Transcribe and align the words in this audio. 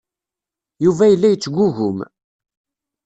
Yuba 0.83 1.05
yella 1.11 1.27
yettgugum. 1.31 1.97